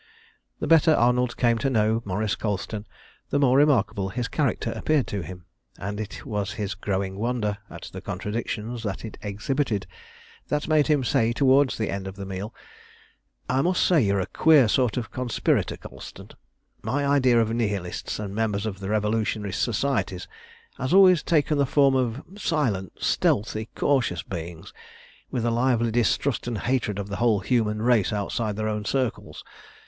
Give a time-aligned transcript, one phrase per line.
[0.59, 2.87] The better Arnold came to know Maurice Colston
[3.29, 5.45] the more remarkable his character appeared to him;
[5.77, 9.85] and it was his growing wonder at the contradictions that it exhibited
[10.47, 12.51] that made him say towards the end of the meal
[13.47, 16.29] "I must say you're a queer sort of conspirator, Colston.
[16.81, 20.27] My idea of Nihilists and members of revolutionary societies
[20.79, 24.73] has always taken the form of silent, stealthy, cautious beings,
[25.29, 29.43] with a lively distrust and hatred of the whole human race outside their own circles.